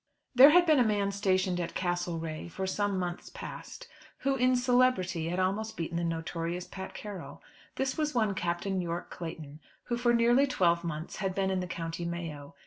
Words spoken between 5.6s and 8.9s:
beaten the notorious Pat Carroll. This was one Captain